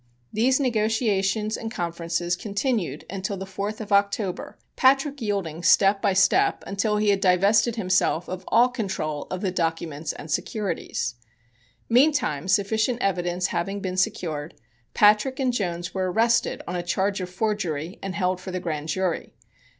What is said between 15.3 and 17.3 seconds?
and Jones were arrested on a charge of